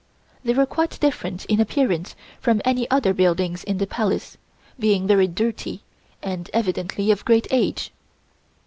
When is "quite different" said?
0.65-1.45